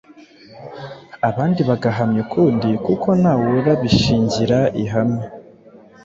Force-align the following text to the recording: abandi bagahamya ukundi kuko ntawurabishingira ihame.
abandi 1.29 1.61
bagahamya 1.69 2.19
ukundi 2.25 2.69
kuko 2.85 3.07
ntawurabishingira 3.19 4.59
ihame. 4.83 5.23